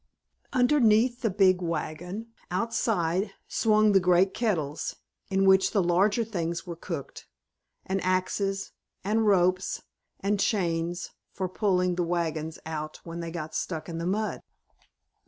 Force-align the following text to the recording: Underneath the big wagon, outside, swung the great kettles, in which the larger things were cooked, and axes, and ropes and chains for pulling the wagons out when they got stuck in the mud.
Underneath 0.51 1.21
the 1.21 1.29
big 1.29 1.61
wagon, 1.61 2.33
outside, 2.49 3.33
swung 3.47 3.91
the 3.91 3.99
great 3.99 4.33
kettles, 4.33 4.95
in 5.29 5.45
which 5.45 5.73
the 5.73 5.83
larger 5.83 6.23
things 6.23 6.65
were 6.65 6.75
cooked, 6.75 7.27
and 7.85 8.03
axes, 8.03 8.71
and 9.03 9.27
ropes 9.27 9.83
and 10.19 10.39
chains 10.39 11.11
for 11.29 11.47
pulling 11.47 11.97
the 11.97 12.03
wagons 12.03 12.57
out 12.65 12.99
when 13.03 13.19
they 13.19 13.29
got 13.29 13.53
stuck 13.53 13.87
in 13.87 13.99
the 13.99 14.07
mud. 14.07 14.41